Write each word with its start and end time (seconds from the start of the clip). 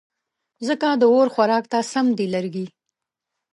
ځکه 0.67 0.87
د 1.01 1.03
اور 1.13 1.27
خوراک 1.33 1.65
ته 1.71 1.79
سم 1.91 2.05
دي 2.17 2.27
لرګې 2.35 2.65